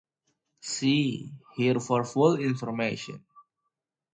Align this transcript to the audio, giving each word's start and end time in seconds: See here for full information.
See 0.61 1.31
here 1.55 1.79
for 1.79 2.03
full 2.05 2.39
information. 2.39 3.23